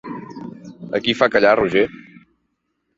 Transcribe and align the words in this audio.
A 0.99 1.03
qui 1.05 1.15
fa 1.21 1.29
callar 1.37 1.55
Roger? 1.63 1.87